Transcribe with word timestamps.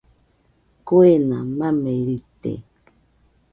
Kuena 0.87 1.37
mamerite. 1.59 2.53